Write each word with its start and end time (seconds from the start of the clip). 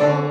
Oh. 0.00 0.27